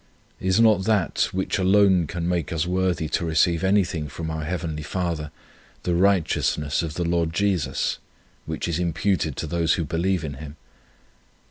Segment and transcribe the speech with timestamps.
[0.39, 4.81] Is not that, which alone can make us worthy to receive anything from our Heavenly
[4.81, 5.29] Father,
[5.83, 7.99] the righteousness of the Lord Jesus,
[8.47, 10.55] which is imputed to those who believe in Him?